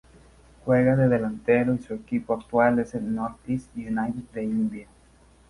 Juega 0.65 0.95
de 0.95 1.07
delantero 1.07 1.75
y 1.75 1.77
su 1.77 1.93
equipo 1.93 2.33
actual 2.33 2.79
es 2.79 2.95
el 2.95 3.13
NorthEast 3.13 3.69
United 3.75 4.31
de 4.33 4.43
India. 4.43 4.87